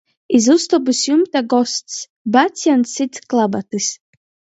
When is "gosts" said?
1.53-1.97